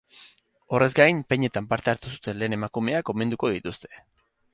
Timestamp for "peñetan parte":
1.33-1.91